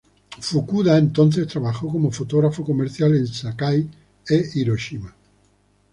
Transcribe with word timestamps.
Fukuda 0.39 0.97
entonces 0.97 1.47
trabajó 1.47 1.87
como 1.91 2.09
fotógrafo 2.11 2.65
comercial 2.65 3.15
en 3.15 3.27
Sakai 3.27 3.87
e 4.27 4.43
Hiroshima. 4.55 5.15